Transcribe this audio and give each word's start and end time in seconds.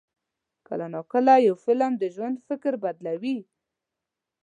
کله 0.67 0.85
ناکله 0.95 1.35
یو 1.47 1.55
فلم 1.65 1.91
د 2.01 2.03
ژوند 2.15 2.35
فکر 2.47 2.73
بدلوي. 2.83 3.37